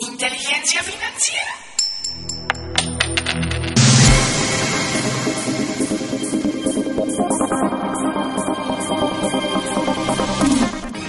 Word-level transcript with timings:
Inteligencia 0.00 0.80
financiera. 0.80 1.42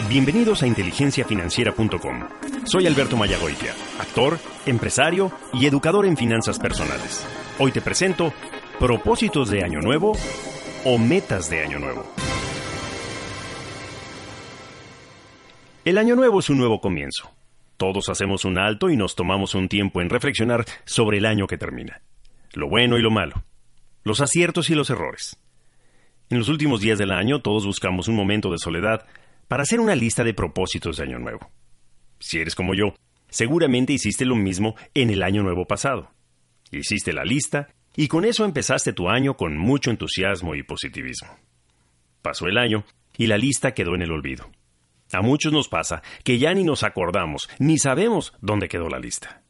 Bienvenidos 0.10 0.64
a 0.64 0.66
inteligenciafinanciera.com. 0.66 2.30
Soy 2.64 2.88
Alberto 2.88 3.16
Mayagoitia, 3.16 3.76
actor, 4.00 4.40
empresario 4.66 5.32
y 5.54 5.68
educador 5.68 6.08
en 6.08 6.18
finanzas 6.18 6.58
personales. 6.58 7.28
Hoy 7.60 7.72
te 7.72 7.82
presento 7.82 8.34
propósitos 8.80 9.52
de 9.52 9.64
año 9.64 9.82
nuevo 9.82 10.14
o 10.84 10.98
metas 10.98 11.48
de 11.52 11.62
año 11.62 11.78
nuevo. 11.78 12.08
El 15.86 16.00
año 16.00 16.16
nuevo 16.16 16.40
es 16.40 16.50
un 16.50 16.58
nuevo 16.58 16.82
comienzo 16.82 17.39
todos 17.80 18.10
hacemos 18.10 18.44
un 18.44 18.60
alto 18.60 18.90
y 18.90 18.98
nos 18.98 19.16
tomamos 19.16 19.56
un 19.56 19.70
tiempo 19.70 20.02
en 20.02 20.10
reflexionar 20.10 20.66
sobre 20.84 21.18
el 21.18 21.26
año 21.26 21.48
que 21.48 21.58
termina. 21.58 22.02
Lo 22.54 22.68
bueno 22.68 22.98
y 22.98 23.02
lo 23.02 23.10
malo. 23.10 23.46
Los 24.04 24.20
aciertos 24.20 24.70
y 24.70 24.76
los 24.76 24.90
errores. 24.90 25.40
En 26.30 26.40
los 26.40 26.50
últimos 26.50 26.82
días 26.82 27.00
del 27.00 27.12
año 27.12 27.42
todos 27.42 27.66
buscamos 27.66 28.10
un 28.10 28.16
momento 28.16 28.52
de 28.52 28.58
soledad 28.58 29.08
para 29.48 29.64
hacer 29.64 29.80
una 29.80 29.96
lista 29.96 30.26
de 30.26 30.34
propósitos 30.34 30.98
de 30.98 31.04
año 31.04 31.20
nuevo. 31.20 31.52
Si 32.20 32.38
eres 32.40 32.54
como 32.54 32.76
yo, 32.76 32.96
seguramente 33.30 33.94
hiciste 33.94 34.26
lo 34.26 34.36
mismo 34.36 34.76
en 34.94 35.10
el 35.10 35.24
año 35.24 35.42
nuevo 35.42 35.66
pasado. 35.66 36.12
Hiciste 36.72 37.14
la 37.14 37.24
lista 37.24 37.70
y 37.96 38.10
con 38.10 38.26
eso 38.26 38.44
empezaste 38.44 38.92
tu 38.92 39.08
año 39.08 39.38
con 39.38 39.58
mucho 39.58 39.90
entusiasmo 39.90 40.54
y 40.54 40.64
positivismo. 40.64 41.30
Pasó 42.22 42.46
el 42.48 42.58
año 42.58 42.84
y 43.18 43.28
la 43.28 43.38
lista 43.38 43.74
quedó 43.74 43.96
en 43.96 44.02
el 44.02 44.12
olvido. 44.12 44.52
A 45.12 45.22
muchos 45.22 45.52
nos 45.52 45.68
pasa 45.68 46.02
que 46.24 46.38
ya 46.38 46.54
ni 46.54 46.64
nos 46.64 46.84
acordamos, 46.84 47.50
ni 47.58 47.78
sabemos 47.78 48.34
dónde 48.42 48.68
quedó 48.68 48.90
la 48.90 49.00
lista. 49.00 49.42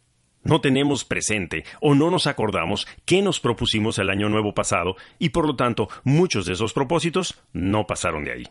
No 0.43 0.61
tenemos 0.61 1.03
presente 1.03 1.65
o 1.81 1.95
no 1.95 2.09
nos 2.09 2.25
acordamos 2.25 2.87
qué 3.05 3.21
nos 3.21 3.39
propusimos 3.39 3.99
el 3.99 4.09
año 4.09 4.29
nuevo 4.29 4.53
pasado 4.53 4.95
y 5.19 5.29
por 5.29 5.45
lo 5.45 5.55
tanto 5.55 5.89
muchos 6.03 6.45
de 6.45 6.53
esos 6.53 6.71
propósitos 6.71 7.41
no 7.51 7.85
pasaron 7.85 8.23
de 8.23 8.31
ahí. 8.31 8.43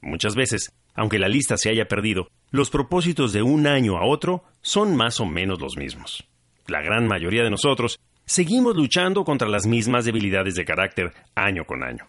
Muchas 0.00 0.34
veces, 0.34 0.72
aunque 0.94 1.18
la 1.18 1.28
lista 1.28 1.56
se 1.56 1.68
haya 1.68 1.88
perdido, 1.88 2.28
los 2.50 2.70
propósitos 2.70 3.32
de 3.32 3.42
un 3.42 3.66
año 3.66 3.98
a 3.98 4.06
otro 4.06 4.44
son 4.62 4.96
más 4.96 5.20
o 5.20 5.26
menos 5.26 5.60
los 5.60 5.76
mismos. 5.76 6.24
La 6.66 6.80
gran 6.80 7.06
mayoría 7.06 7.42
de 7.42 7.50
nosotros 7.50 8.00
seguimos 8.24 8.74
luchando 8.76 9.24
contra 9.24 9.48
las 9.48 9.66
mismas 9.66 10.04
debilidades 10.04 10.54
de 10.54 10.64
carácter 10.64 11.12
año 11.34 11.64
con 11.64 11.82
año. 11.82 12.08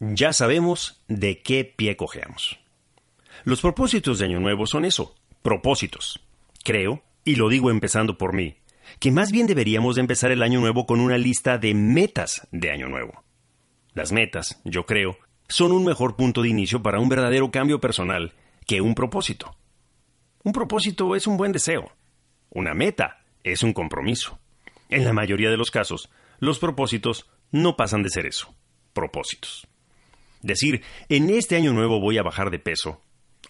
Ya 0.00 0.32
sabemos 0.34 1.02
de 1.08 1.40
qué 1.40 1.64
pie 1.64 1.96
cojeamos. 1.96 2.58
Los 3.46 3.60
propósitos 3.60 4.18
de 4.18 4.24
Año 4.24 4.40
Nuevo 4.40 4.66
son 4.66 4.84
eso, 4.84 5.14
propósitos. 5.40 6.18
Creo, 6.64 7.04
y 7.24 7.36
lo 7.36 7.48
digo 7.48 7.70
empezando 7.70 8.18
por 8.18 8.34
mí, 8.34 8.56
que 8.98 9.12
más 9.12 9.30
bien 9.30 9.46
deberíamos 9.46 9.94
de 9.94 10.00
empezar 10.00 10.32
el 10.32 10.42
Año 10.42 10.58
Nuevo 10.58 10.84
con 10.84 10.98
una 10.98 11.16
lista 11.16 11.56
de 11.56 11.72
metas 11.72 12.48
de 12.50 12.72
Año 12.72 12.88
Nuevo. 12.88 13.22
Las 13.94 14.10
metas, 14.10 14.60
yo 14.64 14.84
creo, 14.84 15.16
son 15.46 15.70
un 15.70 15.84
mejor 15.84 16.16
punto 16.16 16.42
de 16.42 16.48
inicio 16.48 16.82
para 16.82 16.98
un 16.98 17.08
verdadero 17.08 17.52
cambio 17.52 17.80
personal 17.80 18.32
que 18.66 18.80
un 18.80 18.96
propósito. 18.96 19.56
Un 20.42 20.50
propósito 20.50 21.14
es 21.14 21.28
un 21.28 21.36
buen 21.36 21.52
deseo. 21.52 21.92
Una 22.50 22.74
meta 22.74 23.18
es 23.44 23.62
un 23.62 23.72
compromiso. 23.72 24.40
En 24.88 25.04
la 25.04 25.12
mayoría 25.12 25.50
de 25.50 25.56
los 25.56 25.70
casos, 25.70 26.10
los 26.40 26.58
propósitos 26.58 27.30
no 27.52 27.76
pasan 27.76 28.02
de 28.02 28.10
ser 28.10 28.26
eso, 28.26 28.52
propósitos. 28.92 29.68
Decir, 30.42 30.82
en 31.08 31.30
este 31.30 31.54
año 31.54 31.72
nuevo 31.72 32.00
voy 32.00 32.18
a 32.18 32.24
bajar 32.24 32.50
de 32.50 32.58
peso, 32.58 33.02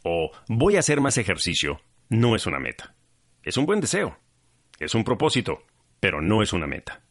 o 0.09 0.31
voy 0.47 0.77
a 0.77 0.79
hacer 0.79 1.01
más 1.01 1.19
ejercicio 1.19 1.81
no 2.09 2.37
es 2.37 2.47
una 2.47 2.61
meta. 2.61 2.95
Es 3.43 3.57
un 3.57 3.67
buen 3.67 3.81
deseo. 3.81 4.17
Es 4.79 4.95
un 4.95 5.03
propósito, 5.03 5.65
pero 5.99 6.23
no 6.23 6.43
es 6.43 6.53
una 6.53 6.69
meta. 6.69 7.03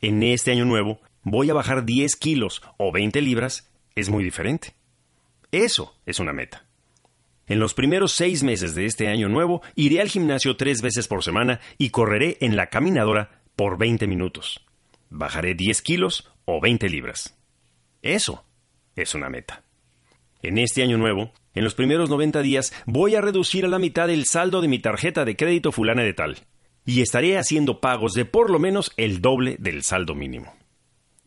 En 0.00 0.20
este 0.24 0.50
año 0.50 0.64
nuevo 0.64 1.00
voy 1.22 1.48
a 1.50 1.54
bajar 1.54 1.84
10 1.84 2.16
kilos 2.16 2.60
o 2.76 2.90
20 2.90 3.22
libras 3.22 3.70
es 3.94 4.08
muy 4.10 4.24
diferente. 4.24 4.74
Eso 5.52 5.96
es 6.06 6.18
una 6.18 6.32
meta. 6.32 6.66
En 7.46 7.60
los 7.60 7.72
primeros 7.72 8.10
seis 8.10 8.42
meses 8.42 8.74
de 8.74 8.86
este 8.86 9.06
año 9.06 9.28
nuevo 9.28 9.62
iré 9.76 10.00
al 10.00 10.08
gimnasio 10.08 10.56
tres 10.56 10.82
veces 10.82 11.06
por 11.06 11.22
semana 11.22 11.60
y 11.78 11.90
correré 11.90 12.38
en 12.40 12.56
la 12.56 12.66
caminadora 12.66 13.42
por 13.54 13.78
20 13.78 14.08
minutos. 14.08 14.66
Bajaré 15.08 15.54
10 15.54 15.82
kilos 15.82 16.32
o 16.46 16.60
20 16.60 16.88
libras. 16.88 17.38
Eso 18.02 18.44
es 18.96 19.14
una 19.14 19.28
meta. 19.28 19.62
En 20.42 20.58
este 20.58 20.82
año 20.82 20.98
nuevo 20.98 21.32
en 21.54 21.64
los 21.64 21.74
primeros 21.74 22.10
90 22.10 22.42
días 22.42 22.72
voy 22.84 23.14
a 23.14 23.20
reducir 23.20 23.64
a 23.64 23.68
la 23.68 23.78
mitad 23.78 24.10
el 24.10 24.26
saldo 24.26 24.60
de 24.60 24.68
mi 24.68 24.78
tarjeta 24.80 25.24
de 25.24 25.36
crédito 25.36 25.72
fulana 25.72 26.02
de 26.02 26.12
tal. 26.12 26.38
Y 26.84 27.00
estaré 27.00 27.38
haciendo 27.38 27.80
pagos 27.80 28.12
de 28.12 28.24
por 28.24 28.50
lo 28.50 28.58
menos 28.58 28.92
el 28.96 29.20
doble 29.20 29.56
del 29.58 29.82
saldo 29.82 30.14
mínimo. 30.14 30.54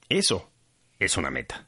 Eso 0.09 0.51
es 0.99 1.17
una 1.17 1.31
meta. 1.31 1.67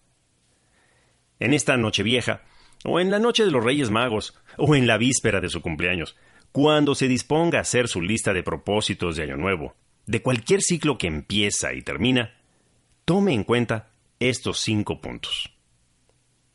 En 1.39 1.53
esta 1.53 1.77
noche 1.77 2.03
vieja, 2.03 2.43
o 2.83 2.99
en 2.99 3.11
la 3.11 3.19
noche 3.19 3.45
de 3.45 3.51
los 3.51 3.63
Reyes 3.63 3.89
Magos, 3.89 4.37
o 4.57 4.75
en 4.75 4.87
la 4.87 4.97
víspera 4.97 5.41
de 5.41 5.49
su 5.49 5.61
cumpleaños, 5.61 6.17
cuando 6.51 6.95
se 6.95 7.07
disponga 7.07 7.59
a 7.59 7.61
hacer 7.61 7.87
su 7.87 8.01
lista 8.01 8.33
de 8.33 8.43
propósitos 8.43 9.15
de 9.15 9.23
Año 9.23 9.37
Nuevo, 9.37 9.75
de 10.05 10.21
cualquier 10.21 10.61
ciclo 10.61 10.97
que 10.97 11.07
empieza 11.07 11.73
y 11.73 11.81
termina, 11.81 12.35
tome 13.05 13.33
en 13.33 13.43
cuenta 13.43 13.91
estos 14.19 14.59
cinco 14.59 15.01
puntos. 15.01 15.58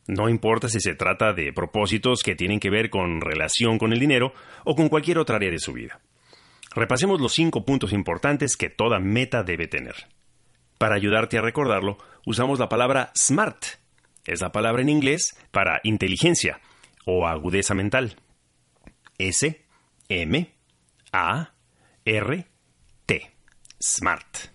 No 0.06 0.28
importa 0.28 0.68
si 0.68 0.80
se 0.80 0.94
trata 0.94 1.32
de 1.32 1.52
propósitos 1.52 2.22
que 2.22 2.34
tienen 2.34 2.60
que 2.60 2.70
ver 2.70 2.90
con 2.90 3.20
relación 3.20 3.78
con 3.78 3.92
el 3.92 4.00
dinero 4.00 4.34
o 4.64 4.74
con 4.74 4.88
cualquier 4.88 5.18
otra 5.18 5.36
área 5.36 5.50
de 5.50 5.58
su 5.58 5.72
vida. 5.72 6.00
Repasemos 6.74 7.20
los 7.20 7.32
cinco 7.32 7.64
puntos 7.64 7.92
importantes 7.92 8.56
que 8.56 8.68
toda 8.68 8.98
meta 8.98 9.42
debe 9.44 9.66
tener. 9.66 10.08
Para 10.78 10.96
ayudarte 10.96 11.38
a 11.38 11.42
recordarlo, 11.42 11.98
usamos 12.26 12.58
la 12.58 12.68
palabra 12.68 13.12
SMART. 13.16 13.64
Es 14.26 14.40
la 14.40 14.52
palabra 14.52 14.82
en 14.82 14.88
inglés 14.88 15.38
para 15.50 15.80
inteligencia 15.84 16.60
o 17.06 17.26
agudeza 17.26 17.74
mental. 17.74 18.16
S, 19.18 19.64
M, 20.08 20.54
A, 21.12 21.54
R, 22.04 22.46
T. 23.06 23.30
SMART. 23.80 24.50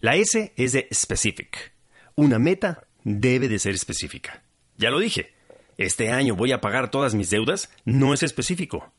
La 0.00 0.16
S 0.16 0.52
es 0.56 0.72
de 0.72 0.88
specific. 0.92 1.72
Una 2.16 2.38
meta 2.38 2.86
debe 3.04 3.48
de 3.48 3.58
ser 3.58 3.74
específica. 3.74 4.42
Ya 4.78 4.90
lo 4.90 5.00
dije, 5.00 5.32
este 5.76 6.10
año 6.10 6.36
voy 6.36 6.52
a 6.52 6.60
pagar 6.60 6.90
todas 6.90 7.14
mis 7.14 7.30
deudas 7.30 7.70
no 7.84 8.14
es 8.14 8.22
específico. 8.22 8.92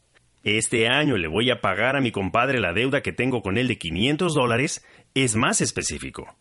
Este 0.43 0.89
año 0.89 1.17
le 1.17 1.27
voy 1.27 1.49
a 1.51 1.61
pagar 1.61 1.95
a 1.95 2.01
mi 2.01 2.11
compadre 2.11 2.59
la 2.59 2.73
deuda 2.73 3.01
que 3.01 3.13
tengo 3.13 3.41
con 3.41 3.57
él 3.57 3.67
de 3.67 3.77
500 3.77 4.33
dólares 4.33 4.85
es 5.13 5.35
más 5.35 5.61
específico. 5.61 6.35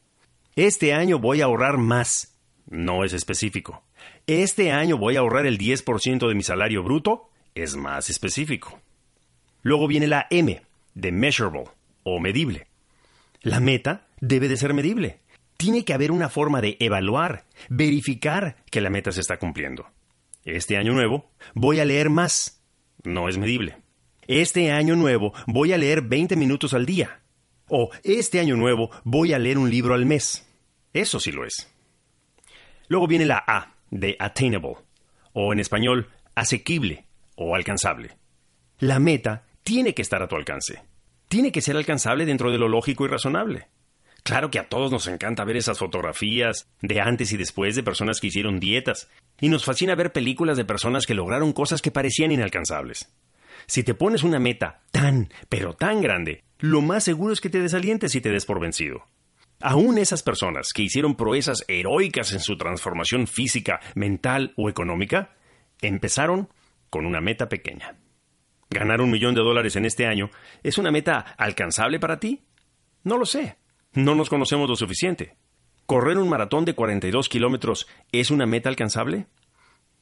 Este 0.56 0.92
año 0.92 1.20
voy 1.20 1.40
a 1.40 1.44
ahorrar 1.44 1.78
más 1.78 2.36
no 2.66 3.04
es 3.04 3.12
específico. 3.12 3.84
Este 4.26 4.72
año 4.72 4.98
voy 4.98 5.16
a 5.16 5.20
ahorrar 5.20 5.46
el 5.46 5.56
10% 5.56 6.28
de 6.28 6.34
mi 6.34 6.42
salario 6.42 6.82
bruto 6.82 7.30
es 7.54 7.76
más 7.76 8.10
específico. 8.10 8.80
Luego 9.62 9.86
viene 9.86 10.08
la 10.08 10.26
M 10.30 10.60
de 10.94 11.12
measurable 11.12 11.64
o 12.02 12.18
medible. 12.20 12.66
La 13.40 13.60
meta 13.60 14.08
debe 14.20 14.48
de 14.48 14.56
ser 14.56 14.74
medible 14.74 15.20
tiene 15.58 15.84
que 15.84 15.92
haber 15.92 16.12
una 16.12 16.30
forma 16.30 16.62
de 16.62 16.76
evaluar, 16.80 17.44
verificar 17.68 18.56
que 18.70 18.80
la 18.80 18.90
meta 18.90 19.12
se 19.12 19.20
está 19.20 19.38
cumpliendo. 19.38 19.86
Este 20.44 20.78
año 20.78 20.94
nuevo 20.94 21.30
voy 21.54 21.80
a 21.80 21.84
leer 21.84 22.08
más. 22.08 22.62
No 23.04 23.28
es 23.28 23.36
medible. 23.36 23.76
Este 24.28 24.70
año 24.70 24.94
nuevo 24.94 25.34
voy 25.46 25.72
a 25.72 25.78
leer 25.78 26.02
20 26.02 26.36
minutos 26.36 26.74
al 26.74 26.86
día. 26.86 27.20
O 27.68 27.90
este 28.04 28.40
año 28.40 28.56
nuevo 28.56 28.90
voy 29.04 29.32
a 29.32 29.38
leer 29.38 29.58
un 29.58 29.68
libro 29.68 29.94
al 29.94 30.06
mes. 30.06 30.46
Eso 30.92 31.18
sí 31.18 31.32
lo 31.32 31.44
es. 31.44 31.68
Luego 32.86 33.08
viene 33.08 33.26
la 33.26 33.42
A 33.46 33.74
de 33.90 34.16
attainable, 34.18 34.76
o 35.32 35.52
en 35.52 35.58
español, 35.58 36.08
asequible 36.34 37.04
o 37.34 37.54
alcanzable. 37.54 38.16
La 38.78 39.00
meta 39.00 39.44
tiene 39.64 39.92
que 39.92 40.02
estar 40.02 40.22
a 40.22 40.28
tu 40.28 40.36
alcance. 40.36 40.82
Tiene 41.28 41.50
que 41.50 41.60
ser 41.60 41.76
alcanzable 41.76 42.24
dentro 42.24 42.50
de 42.50 42.58
lo 42.58 42.68
lógico 42.68 43.04
y 43.04 43.08
razonable. 43.08 43.66
Claro 44.28 44.50
que 44.50 44.58
a 44.58 44.68
todos 44.68 44.92
nos 44.92 45.06
encanta 45.06 45.42
ver 45.46 45.56
esas 45.56 45.78
fotografías 45.78 46.68
de 46.82 47.00
antes 47.00 47.32
y 47.32 47.38
después 47.38 47.74
de 47.74 47.82
personas 47.82 48.20
que 48.20 48.26
hicieron 48.26 48.60
dietas, 48.60 49.08
y 49.40 49.48
nos 49.48 49.64
fascina 49.64 49.94
ver 49.94 50.12
películas 50.12 50.58
de 50.58 50.66
personas 50.66 51.06
que 51.06 51.14
lograron 51.14 51.54
cosas 51.54 51.80
que 51.80 51.90
parecían 51.90 52.30
inalcanzables. 52.30 53.10
Si 53.64 53.84
te 53.84 53.94
pones 53.94 54.24
una 54.24 54.38
meta 54.38 54.82
tan, 54.90 55.30
pero 55.48 55.72
tan 55.72 56.02
grande, 56.02 56.44
lo 56.58 56.82
más 56.82 57.04
seguro 57.04 57.32
es 57.32 57.40
que 57.40 57.48
te 57.48 57.58
desalientes 57.58 58.14
y 58.16 58.20
te 58.20 58.28
des 58.28 58.44
por 58.44 58.60
vencido. 58.60 59.06
Aún 59.62 59.96
esas 59.96 60.22
personas 60.22 60.74
que 60.74 60.82
hicieron 60.82 61.16
proezas 61.16 61.64
heroicas 61.66 62.34
en 62.34 62.40
su 62.40 62.58
transformación 62.58 63.28
física, 63.28 63.80
mental 63.94 64.52
o 64.58 64.68
económica, 64.68 65.38
empezaron 65.80 66.50
con 66.90 67.06
una 67.06 67.22
meta 67.22 67.48
pequeña. 67.48 67.96
¿Ganar 68.68 69.00
un 69.00 69.10
millón 69.10 69.34
de 69.34 69.40
dólares 69.40 69.74
en 69.76 69.86
este 69.86 70.04
año 70.04 70.28
es 70.62 70.76
una 70.76 70.90
meta 70.90 71.34
alcanzable 71.38 71.98
para 71.98 72.20
ti? 72.20 72.42
No 73.04 73.16
lo 73.16 73.24
sé. 73.24 73.56
No 73.98 74.14
nos 74.14 74.28
conocemos 74.28 74.70
lo 74.70 74.76
suficiente. 74.76 75.34
¿Correr 75.84 76.18
un 76.18 76.28
maratón 76.28 76.64
de 76.64 76.76
42 76.76 77.28
kilómetros 77.28 77.88
es 78.12 78.30
una 78.30 78.46
meta 78.46 78.68
alcanzable? 78.68 79.26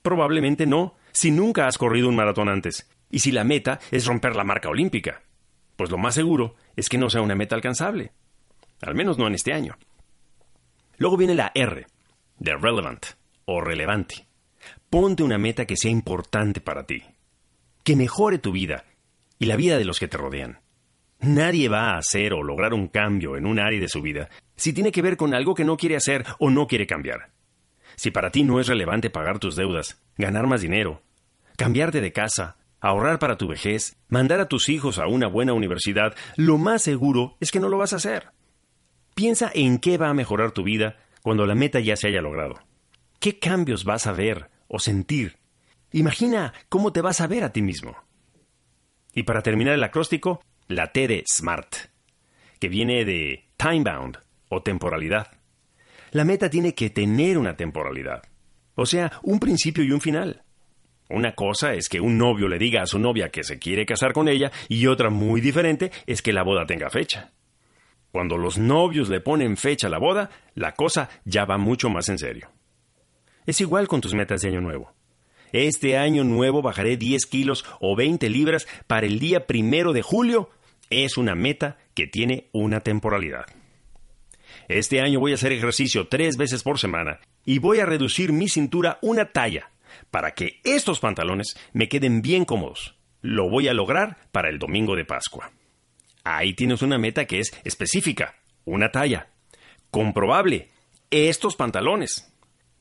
Probablemente 0.03 0.67
no, 0.67 0.97
si 1.13 1.31
nunca 1.31 1.67
has 1.67 1.79
corrido 1.79 2.11
un 2.11 2.15
maratón 2.15 2.51
antes, 2.51 2.91
y 3.11 3.21
si 3.21 3.33
la 3.33 3.43
meta 3.43 3.81
es 3.91 4.05
romper 4.05 4.37
la 4.37 4.45
marca 4.45 4.69
olímpica. 4.69 5.23
Pues 5.77 5.91
lo 5.91 5.97
más 5.97 6.15
seguro 6.15 6.57
es 6.77 6.91
que 6.91 6.99
no 6.99 7.09
sea 7.09 7.23
una 7.23 7.37
meta 7.37 7.55
alcanzable. 7.55 8.13
Al 8.83 8.95
menos 8.95 9.17
no 9.17 9.29
en 9.29 9.35
este 9.35 9.55
año. 9.55 9.79
Luego 10.99 11.17
viene 11.17 11.35
la 11.35 11.51
R, 11.55 11.87
de 12.39 12.55
relevant 12.55 13.07
o 13.47 13.63
relevante. 13.63 14.27
Ponte 14.91 15.23
una 15.23 15.39
meta 15.39 15.65
que 15.65 15.79
sea 15.79 15.91
importante 15.91 16.61
para 16.61 16.85
ti, 16.85 17.03
que 17.83 17.97
mejore 17.97 18.37
tu 18.37 18.53
vida 18.53 18.85
y 19.39 19.47
la 19.47 19.57
vida 19.57 19.79
de 19.79 19.87
los 19.87 19.99
que 19.99 20.09
te 20.09 20.19
rodean. 20.19 20.66
Nadie 21.27 21.69
va 21.69 21.91
a 21.91 21.99
hacer 21.99 22.33
o 22.35 22.45
lograr 22.45 22.73
un 22.73 22.87
cambio 22.87 23.37
en 23.37 23.47
un 23.47 23.59
área 23.59 23.81
de 23.81 23.89
su 23.89 24.01
vida 24.01 24.29
si 24.55 24.73
tiene 24.73 24.93
que 24.93 25.03
ver 25.03 25.17
con 25.17 25.35
algo 25.35 25.57
que 25.57 25.65
no 25.65 25.77
quiere 25.77 25.97
hacer 25.97 26.25
o 26.39 26.51
no 26.51 26.69
quiere 26.69 26.87
cambiar. 26.87 27.33
Si 27.97 28.13
para 28.13 28.31
ti 28.31 28.45
no 28.45 28.61
es 28.61 28.69
relevante 28.69 29.11
pagar 29.11 29.41
tus 29.41 29.57
deudas, 29.57 30.01
ganar 30.17 30.47
más 30.47 30.61
dinero, 30.61 31.03
cambiarte 31.57 32.01
de 32.01 32.13
casa, 32.13 32.59
ahorrar 32.81 33.19
para 33.19 33.37
tu 33.37 33.49
vejez, 33.49 33.97
mandar 34.09 34.39
a 34.39 34.47
tus 34.47 34.69
hijos 34.69 35.01
a 35.01 35.09
una 35.09 35.27
buena 35.27 35.53
universidad, 35.53 36.15
lo 36.37 36.59
más 36.59 36.83
seguro 36.83 37.37
es 37.41 37.51
que 37.51 37.59
no 37.59 37.69
lo 37.69 37.79
vas 37.79 37.93
a 37.93 37.97
hacer. 37.97 38.31
Piensa 39.17 39.51
en 39.53 39.79
qué 39.79 39.99
va 39.99 40.11
a 40.11 40.15
mejorar 40.15 40.53
tu 40.53 40.63
vida 40.63 40.97
cuando 41.23 41.45
la 41.45 41.57
meta 41.57 41.81
ya 41.81 41.97
se 41.97 42.07
haya 42.07 42.21
logrado. 42.21 42.55
¿Qué 43.19 43.41
cambios 43.41 43.83
vas 43.83 44.07
a 44.07 44.13
ver 44.13 44.49
o 44.69 44.79
sentir? 44.79 45.39
Imagina 45.91 46.53
cómo 46.69 46.93
te 46.93 47.01
vas 47.01 47.21
a 47.21 47.27
ver 47.27 47.43
a 47.43 47.53
ti 47.53 47.63
mismo. 47.63 47.97
Y 49.13 49.25
para 49.25 49.43
terminar 49.43 49.75
el 49.75 49.83
acróstico, 49.83 50.41
la 50.69 50.93
T 50.93 51.07
de 51.07 51.23
SMART, 51.27 51.77
que 52.59 52.69
viene 52.69 53.05
de 53.05 53.45
time 53.57 53.85
bound 53.85 54.19
o 54.49 54.63
temporalidad. 54.63 55.29
La 56.11 56.25
meta 56.25 56.51
tiene 56.51 56.75
que 56.75 56.91
tener 56.91 57.39
una 57.39 57.57
temporalidad, 57.57 58.23
o 58.75 58.87
sea, 58.87 59.13
un 59.23 59.39
principio 59.39 59.85
y 59.85 59.93
un 59.93 60.01
final. 60.01 60.43
Una 61.09 61.35
cosa 61.35 61.75
es 61.75 61.89
que 61.89 62.01
un 62.01 62.19
novio 62.19 62.49
le 62.49 62.59
diga 62.59 62.83
a 62.83 62.87
su 62.87 62.99
novia 62.99 63.31
que 63.31 63.45
se 63.45 63.59
quiere 63.59 63.87
casar 63.87 64.13
con 64.13 64.29
ella 64.29 64.51
y 64.69 64.87
otra 64.89 65.09
muy 65.11 65.41
diferente 65.41 65.93
es 66.07 66.21
que 66.21 66.33
la 66.33 66.43
boda 66.43 66.67
tenga 66.67 66.91
fecha. 66.91 67.33
Cuando 68.11 68.39
los 68.39 68.59
novios 68.59 69.09
le 69.09 69.21
ponen 69.21 69.57
fecha 69.57 69.87
a 69.87 69.91
la 69.91 69.99
boda, 69.99 70.31
la 70.55 70.73
cosa 70.73 71.11
ya 71.25 71.45
va 71.45 71.59
mucho 71.59 71.91
más 71.91 72.09
en 72.09 72.19
serio. 72.19 72.51
Es 73.47 73.61
igual 73.61 73.87
con 73.87 74.01
tus 74.01 74.15
metas 74.15 74.41
de 74.41 74.49
año 74.49 74.61
nuevo. 74.61 74.93
Este 75.53 75.97
año 75.97 76.25
nuevo 76.25 76.61
bajaré 76.61 76.97
10 76.97 77.27
kilos 77.27 77.65
o 77.81 77.95
20 77.95 78.29
libras 78.29 78.67
para 78.87 79.07
el 79.07 79.19
día 79.19 79.47
primero 79.47 79.93
de 79.93 80.03
julio. 80.03 80.51
Es 80.91 81.17
una 81.17 81.35
meta 81.35 81.79
que 81.95 82.07
tiene 82.07 82.49
una 82.53 82.81
temporalidad. 82.81 83.47
Este 84.69 85.01
año 85.01 85.21
voy 85.21 85.33
a 85.33 85.37
hacer 85.37 85.53
ejercicio 85.53 86.09
tres 86.09 86.37
veces 86.37 86.63
por 86.63 86.79
semana 86.79 87.21
y 87.45 87.59
voy 87.59 87.81
a 87.81 87.87
reducir 87.87 88.33
mi 88.33 88.49
cintura 88.49 88.99
una 89.03 89.33
talla 89.33 89.71
para 90.11 90.33
que 90.33 90.61
estos 90.65 91.01
pantalones 91.01 91.57
me 91.73 91.89
queden 91.89 92.23
bien 92.23 92.45
cómodos. 92.45 92.97
Lo 93.23 93.49
voy 93.49 93.69
a 93.69 93.75
lograr 93.75 94.19
para 94.33 94.49
el 94.49 94.59
domingo 94.59 94.95
de 94.95 95.05
Pascua. 95.05 95.53
Ahí 96.25 96.55
tienes 96.55 96.83
una 96.83 96.99
meta 96.99 97.25
que 97.25 97.39
es 97.39 97.53
específica, 97.65 98.37
una 98.65 98.91
talla. 98.91 99.29
Comprobable, 99.91 100.71
estos 101.11 101.57
pantalones. 101.57 102.33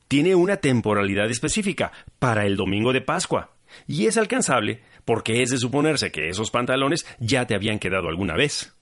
Tiene 0.08 0.34
una 0.34 0.58
temporalidad 0.58 1.30
específica 1.30 1.92
para 2.18 2.46
el 2.46 2.56
domingo 2.56 2.92
de 2.92 3.00
Pascua. 3.00 3.55
Y 3.86 4.06
es 4.06 4.16
alcanzable 4.16 4.82
porque 5.04 5.42
es 5.42 5.50
de 5.50 5.58
suponerse 5.58 6.10
que 6.10 6.28
esos 6.28 6.50
pantalones 6.50 7.06
ya 7.18 7.46
te 7.46 7.54
habían 7.54 7.78
quedado 7.78 8.08
alguna 8.08 8.34
vez. 8.34 8.74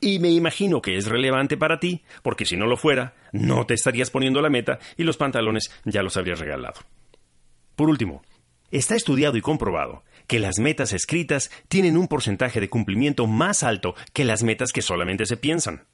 Y 0.00 0.18
me 0.18 0.30
imagino 0.30 0.80
que 0.80 0.96
es 0.96 1.06
relevante 1.06 1.56
para 1.56 1.78
ti, 1.78 2.02
porque 2.22 2.46
si 2.46 2.56
no 2.56 2.66
lo 2.66 2.76
fuera, 2.76 3.14
no 3.32 3.66
te 3.66 3.74
estarías 3.74 4.10
poniendo 4.10 4.40
la 4.40 4.48
meta 4.48 4.78
y 4.96 5.04
los 5.04 5.18
pantalones 5.18 5.70
ya 5.84 6.02
los 6.02 6.16
habrías 6.16 6.38
regalado. 6.38 6.80
Por 7.76 7.90
último, 7.90 8.22
está 8.70 8.94
estudiado 8.94 9.36
y 9.36 9.42
comprobado 9.42 10.04
que 10.26 10.38
las 10.38 10.58
metas 10.58 10.92
escritas 10.92 11.50
tienen 11.68 11.96
un 11.96 12.08
porcentaje 12.08 12.60
de 12.60 12.70
cumplimiento 12.70 13.26
más 13.26 13.62
alto 13.62 13.94
que 14.12 14.24
las 14.24 14.42
metas 14.42 14.72
que 14.72 14.80
solamente 14.80 15.26
se 15.26 15.36
piensan. 15.36 15.86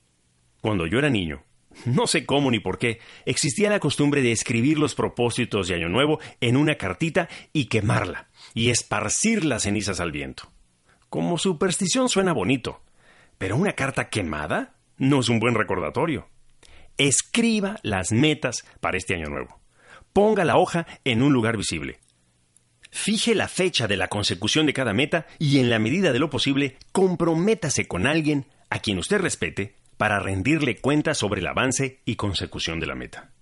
Cuando 0.60 0.86
yo 0.86 0.98
era 0.98 1.10
niño, 1.10 1.44
no 1.84 2.06
sé 2.06 2.24
cómo 2.26 2.50
ni 2.50 2.60
por 2.60 2.78
qué, 2.78 3.00
existía 3.24 3.70
la 3.70 3.80
costumbre 3.80 4.22
de 4.22 4.32
escribir 4.32 4.78
los 4.78 4.94
propósitos 4.94 5.68
de 5.68 5.74
Año 5.74 5.88
Nuevo 5.88 6.18
en 6.40 6.56
una 6.56 6.76
cartita 6.76 7.28
y 7.52 7.66
quemarla, 7.66 8.28
y 8.54 8.70
esparcir 8.70 9.44
las 9.44 9.64
cenizas 9.64 10.00
al 10.00 10.12
viento. 10.12 10.50
Como 11.08 11.38
superstición 11.38 12.08
suena 12.08 12.32
bonito, 12.32 12.82
pero 13.38 13.56
una 13.56 13.74
carta 13.74 14.08
quemada 14.08 14.74
no 14.98 15.20
es 15.20 15.28
un 15.28 15.38
buen 15.38 15.54
recordatorio. 15.54 16.28
Escriba 16.98 17.78
las 17.82 18.12
metas 18.12 18.64
para 18.80 18.96
este 18.96 19.14
Año 19.14 19.28
Nuevo. 19.28 19.60
Ponga 20.12 20.44
la 20.44 20.56
hoja 20.56 20.86
en 21.04 21.22
un 21.22 21.32
lugar 21.32 21.56
visible. 21.56 21.98
Fije 22.90 23.34
la 23.34 23.48
fecha 23.48 23.86
de 23.86 23.98
la 23.98 24.08
consecución 24.08 24.64
de 24.64 24.72
cada 24.72 24.94
meta 24.94 25.26
y 25.38 25.58
en 25.58 25.68
la 25.68 25.78
medida 25.78 26.12
de 26.12 26.18
lo 26.18 26.30
posible 26.30 26.78
comprométase 26.92 27.86
con 27.86 28.06
alguien 28.06 28.46
a 28.70 28.78
quien 28.78 28.98
usted 28.98 29.18
respete 29.18 29.74
para 29.96 30.18
rendirle 30.20 30.76
cuenta 30.80 31.14
sobre 31.14 31.40
el 31.40 31.46
avance 31.46 32.00
y 32.04 32.16
consecución 32.16 32.80
de 32.80 32.86
la 32.86 32.94
meta. 32.94 33.32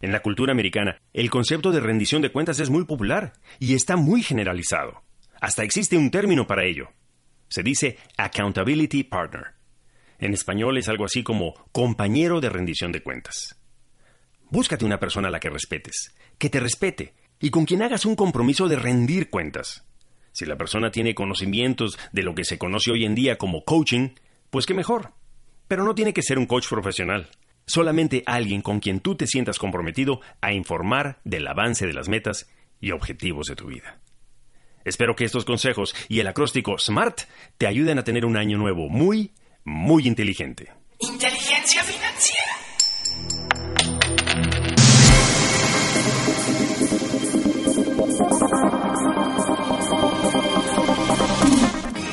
En 0.00 0.10
la 0.10 0.20
cultura 0.20 0.52
americana, 0.52 0.98
el 1.12 1.30
concepto 1.30 1.70
de 1.70 1.80
rendición 1.80 2.22
de 2.22 2.32
cuentas 2.32 2.58
es 2.58 2.70
muy 2.70 2.84
popular 2.84 3.34
y 3.60 3.74
está 3.74 3.96
muy 3.96 4.22
generalizado. 4.22 5.02
Hasta 5.40 5.62
existe 5.62 5.96
un 5.96 6.10
término 6.10 6.46
para 6.46 6.64
ello. 6.64 6.88
Se 7.48 7.62
dice 7.62 7.98
accountability 8.16 9.04
partner. 9.04 9.54
En 10.18 10.34
español 10.34 10.78
es 10.78 10.88
algo 10.88 11.04
así 11.04 11.22
como 11.22 11.54
compañero 11.72 12.40
de 12.40 12.48
rendición 12.48 12.92
de 12.92 13.02
cuentas. 13.02 13.56
Búscate 14.50 14.84
una 14.84 14.98
persona 14.98 15.28
a 15.28 15.30
la 15.30 15.40
que 15.40 15.50
respetes, 15.50 16.14
que 16.38 16.50
te 16.50 16.60
respete 16.60 17.14
y 17.40 17.50
con 17.50 17.64
quien 17.64 17.82
hagas 17.82 18.04
un 18.04 18.16
compromiso 18.16 18.68
de 18.68 18.76
rendir 18.76 19.30
cuentas. 19.30 19.84
Si 20.32 20.46
la 20.46 20.56
persona 20.56 20.90
tiene 20.90 21.14
conocimientos 21.14 21.98
de 22.12 22.22
lo 22.22 22.34
que 22.34 22.44
se 22.44 22.58
conoce 22.58 22.90
hoy 22.90 23.04
en 23.04 23.14
día 23.14 23.36
como 23.36 23.64
coaching, 23.64 24.10
pues 24.50 24.66
qué 24.66 24.74
mejor. 24.74 25.12
Pero 25.72 25.84
no 25.84 25.94
tiene 25.94 26.12
que 26.12 26.20
ser 26.20 26.38
un 26.38 26.44
coach 26.44 26.68
profesional. 26.68 27.30
Solamente 27.64 28.22
alguien 28.26 28.60
con 28.60 28.78
quien 28.78 29.00
tú 29.00 29.14
te 29.14 29.26
sientas 29.26 29.58
comprometido 29.58 30.20
a 30.42 30.52
informar 30.52 31.18
del 31.24 31.48
avance 31.48 31.86
de 31.86 31.94
las 31.94 32.10
metas 32.10 32.46
y 32.78 32.90
objetivos 32.90 33.46
de 33.46 33.56
tu 33.56 33.68
vida. 33.68 33.98
Espero 34.84 35.16
que 35.16 35.24
estos 35.24 35.46
consejos 35.46 35.94
y 36.10 36.20
el 36.20 36.26
acróstico 36.26 36.76
SMART 36.76 37.22
te 37.56 37.66
ayuden 37.66 37.98
a 37.98 38.04
tener 38.04 38.26
un 38.26 38.36
año 38.36 38.58
nuevo 38.58 38.90
muy, 38.90 39.32
muy 39.64 40.06
inteligente. 40.06 40.70
Inteligencia 40.98 41.82
financiera. 41.84 42.52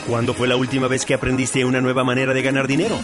¿Cuándo 0.08 0.34
fue 0.34 0.48
la 0.48 0.56
última 0.56 0.88
vez 0.88 1.06
que 1.06 1.13
aprendiste 1.13 1.66
una 1.66 1.82
nueva 1.82 2.06
manera 2.06 2.34
de 2.34 2.42
ganar 2.42 2.66
dinero? 2.66 2.98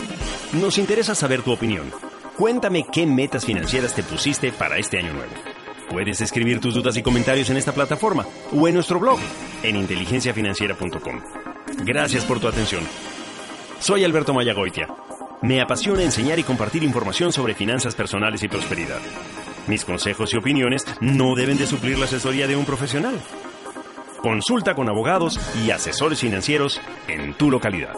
Nos 0.61 0.77
interesa 0.77 1.13
saber 1.13 1.41
tu 1.41 1.51
opinión. 1.51 1.91
Cuéntame 2.37 2.85
qué 2.89 3.05
metas 3.05 3.45
financieras 3.45 3.93
te 3.93 4.03
pusiste 4.03 4.53
para 4.53 4.77
este 4.77 4.97
año 4.97 5.11
nuevo. 5.11 5.31
Puedes 5.89 6.21
escribir 6.21 6.61
tus 6.61 6.73
dudas 6.73 6.95
y 6.95 7.03
comentarios 7.03 7.49
en 7.49 7.57
esta 7.57 7.73
plataforma 7.73 8.25
o 8.53 8.67
en 8.67 8.75
nuestro 8.75 8.97
blog 8.97 9.19
en 9.63 9.75
inteligenciafinanciera.com. 9.75 11.21
Gracias 11.83 12.23
por 12.23 12.39
tu 12.39 12.47
atención. 12.47 12.83
Soy 13.79 14.05
Alberto 14.05 14.33
Mayagoitia. 14.33 14.87
Me 15.41 15.61
apasiona 15.61 16.03
enseñar 16.03 16.39
y 16.39 16.43
compartir 16.43 16.83
información 16.83 17.33
sobre 17.33 17.53
finanzas 17.53 17.93
personales 17.93 18.41
y 18.43 18.47
prosperidad. 18.47 19.01
Mis 19.67 19.83
consejos 19.83 20.33
y 20.33 20.37
opiniones 20.37 20.85
no 21.01 21.35
deben 21.35 21.57
de 21.57 21.67
suplir 21.67 21.99
la 21.99 22.05
asesoría 22.05 22.47
de 22.47 22.55
un 22.55 22.63
profesional. 22.63 23.19
Consulta 24.21 24.73
con 24.73 24.87
abogados 24.87 25.37
y 25.65 25.71
asesores 25.71 26.19
financieros 26.21 26.79
en 27.09 27.33
tu 27.33 27.51
localidad. 27.51 27.93